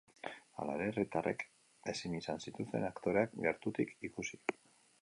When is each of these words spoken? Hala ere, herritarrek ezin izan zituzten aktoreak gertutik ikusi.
Hala 0.61 0.77
ere, 0.79 0.87
herritarrek 0.91 1.45
ezin 1.95 2.17
izan 2.21 2.43
zituzten 2.49 2.89
aktoreak 2.91 3.39
gertutik 3.47 3.97
ikusi. 4.13 4.43